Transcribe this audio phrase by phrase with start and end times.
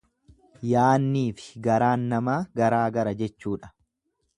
[0.69, 3.77] Yaanniifi garaan namaa garaa gara jechuudha.